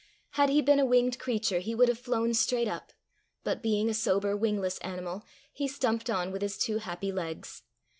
[0.31, 2.91] Had he been a winged creature he would have flown straight up;
[3.43, 7.61] but being a sober wingless animal, he stumped on with his two happy legs.